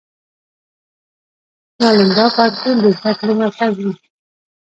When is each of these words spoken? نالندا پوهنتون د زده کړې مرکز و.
نالندا 1.79 2.25
پوهنتون 2.35 2.75
د 2.83 2.85
زده 2.97 3.11
کړې 3.19 3.33
مرکز 3.41 3.73
و. 3.85 3.87